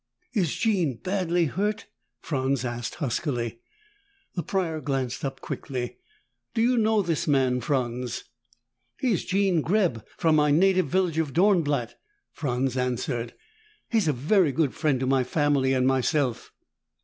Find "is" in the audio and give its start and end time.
0.33-0.55, 9.11-9.23, 13.99-14.07